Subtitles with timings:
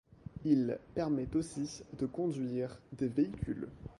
[0.45, 3.67] Il permet aussi de conduire des véhicules.